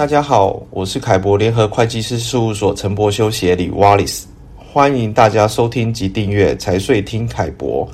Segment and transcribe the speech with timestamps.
[0.00, 4.22] 大家好，我是凯博联合会计师事务所陈柏修协理 Wallace，
[4.56, 7.86] 欢迎大家收听及订阅财税听凯博。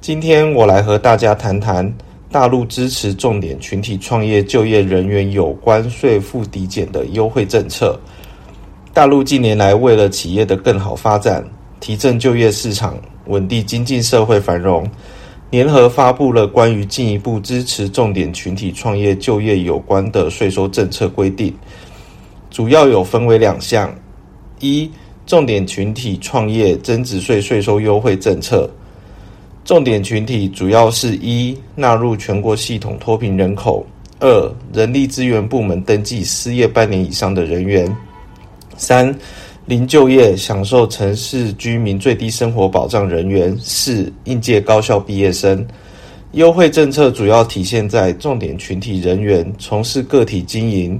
[0.00, 1.88] 今天我来和大家谈谈
[2.32, 7.96] 大陆支持重点群体创业就业人员有关税负抵减的优惠政策。
[8.92, 14.84] 大陆近年来为了企业的更好发展，提振就业市场，稳定经济社会繁荣。
[15.50, 21.54] 联合发布了关于进一步支持重点群体创业就业有关的税收政策规定，
[22.50, 23.94] 主要有分为两项：
[24.58, 24.90] 一、
[25.24, 28.68] 重点群体创业增值税税收优惠政策。
[29.64, 33.84] 重点群体主要是一、纳入全国系统脱贫人口；
[34.20, 37.86] 二、人力资源部门登记失业半年以上的人员；
[38.76, 39.12] 三、
[39.66, 45.66] 零就业享受城市居民最低生活保障人员，四应届高校毕业生。
[46.32, 50.96] 优惠政策主要体现在重点群体人员从事个体经营，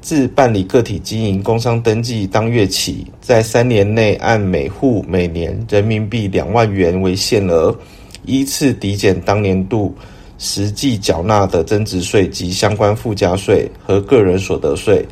[0.00, 7.76] 自办理个体经营工商登记当月起，在三年内按每户每年人民币两万元为限额，
[8.24, 9.94] 依次抵减当年度
[10.38, 15.04] 实际缴纳的增值税及相关附加税和个人所得税。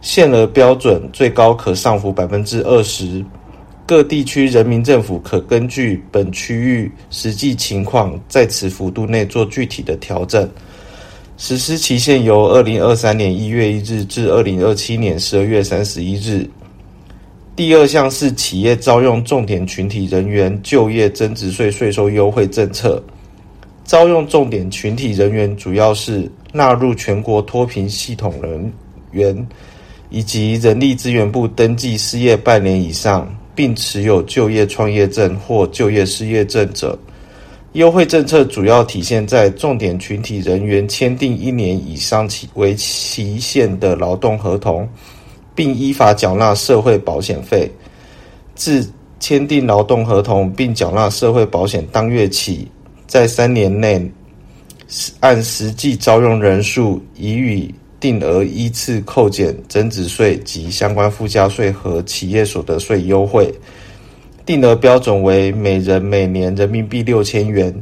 [0.00, 3.24] 限额标准最高可上浮百分之二十，
[3.86, 10.48] 各地区人民政府可根据本区域实际情况，在此幅度内做具体的调整。
[11.36, 16.48] 实施期限由二零二三年一月一日至二零二七年十二月三十一日。
[17.56, 23.02] 第二项是企业招用重点群体人员就业增值税税收优惠政策。
[23.84, 28.72] 招用重点群体人员主要是纳入全国脱贫系统人
[29.10, 29.48] 员。
[30.10, 36.98] 以及人力资源部登记失业半年以上，并持有就业创业证或就业失业证者，
[37.72, 44.88] 优惠政策主要体现在重点群体人员签订一年以上期为期限的劳动合同，
[45.54, 47.70] 并依法缴纳社会保险费。
[48.56, 48.86] 自
[49.20, 52.66] 签订劳动合同并缴纳社会保险当月起，
[53.06, 54.10] 在三年内
[55.20, 63.52] 按实际招用人数予以定额依次扣减增值税及相关附加税和企业所得税优惠，
[64.46, 67.72] 定额标准为每人每年人民币六千元，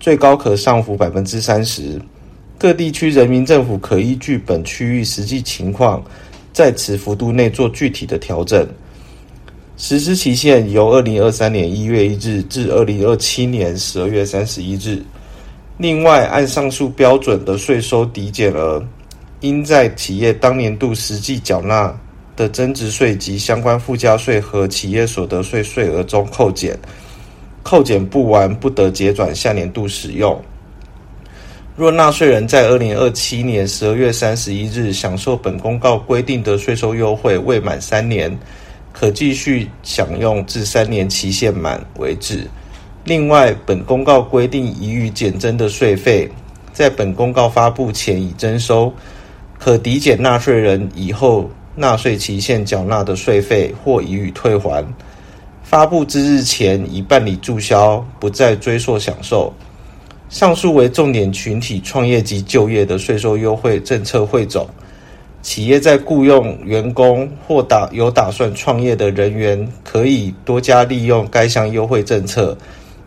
[0.00, 2.00] 最高可上浮百分之三十。
[2.58, 6.02] 各地区人民政府可依据本区域实际情况，
[6.52, 8.68] 在此幅度内做具体的调整。
[9.76, 15.02] 实施期限由二零二三年一月一日至二零二七年十二月三十一日。
[15.78, 18.84] 另外，按上述标准的税收抵减额。
[19.40, 21.94] 应在企业当年度实际缴纳
[22.36, 26.78] 的增值税及相关附加税和企业所得税税额中扣减，
[27.62, 30.40] 扣减不完不得结转下年度使用。
[31.76, 38.38] 若纳税人在二零二七年十二月三十一日享受本公告规定的税收优惠未满三年，
[38.92, 42.46] 可继续享用至三年期限满为止。
[43.04, 46.30] 另外，本公告规定已予减征的税费，
[46.74, 48.92] 在本公告发布前已征收。
[49.62, 54.82] 可抵减纳税人以后纳税期限缴纳的税费，或予以退还。
[55.62, 59.52] 发布之日前已办理注销，不再追溯享受。
[60.30, 64.66] 上述为重点群体创业及就业的税收优惠政策汇总。
[65.42, 72.56] 企业在雇用员工或打有打算创业的人员，可以多加利用该项优惠政策，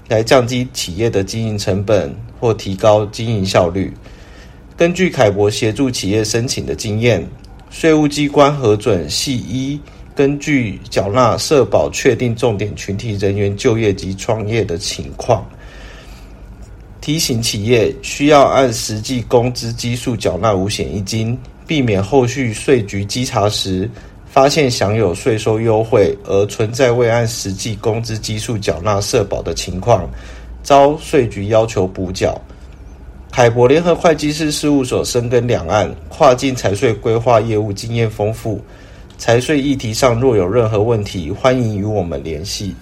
[0.07, 3.91] 来降低企业的经营成本或提高经营效率。
[4.75, 7.23] 根据凯博协助企业申请的经验，
[7.69, 9.79] 税务机关核准系依
[10.15, 15.45] 根据缴纳社保确定重点群体人员就业及创业的情况，
[17.01, 23.89] 提醒企业需要按实际工资基数缴纳五险一金，避免后续税局稽查时
[24.25, 30.09] 发现享有税收优惠而存在未按实际工资基数缴纳社保的情况，
[30.63, 32.41] 遭税局要求补缴。
[33.35, 38.61] 凯博联合会计师事务所深耕两岸跨境财税规划业务经验丰富，
[39.17, 42.75] 财税议题上若有任何问题，欢迎与我们联系。